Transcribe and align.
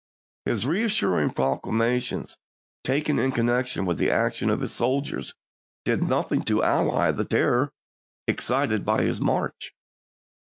His 0.45 0.65
reassuring 0.65 1.29
proclamations, 1.29 2.35
taken 2.83 3.19
in 3.19 3.31
connection 3.31 3.85
with 3.85 3.99
the 3.99 4.09
action 4.09 4.49
of 4.49 4.61
his 4.61 4.73
soldiers, 4.73 5.35
did 5.85 6.01
nothing 6.03 6.41
to 6.45 6.61
allay 6.63 7.11
the 7.11 7.23
terror 7.23 7.71
excited 8.27 8.83
by 8.83 9.03
his 9.03 9.21
march. 9.21 9.75